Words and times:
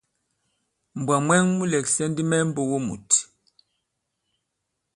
Mbwǎ 0.99 1.15
mwɛ̀ŋ 1.25 1.43
mu 1.55 1.63
lɛ̀ksɛ̀ 1.71 2.07
ndi 2.09 2.23
mɛ 2.29 2.37
mbogo 2.49 2.77
mùt. 2.87 3.09